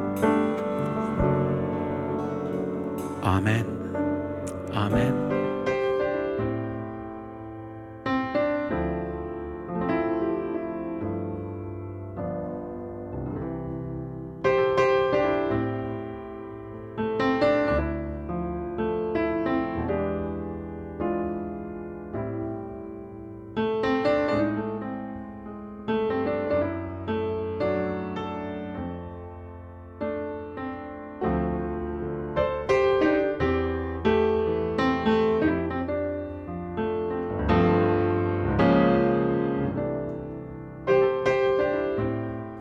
Amen. 3.21 3.80